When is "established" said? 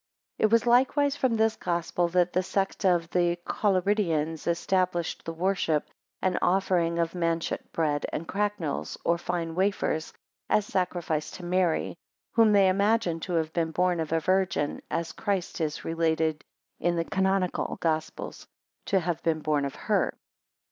4.47-5.23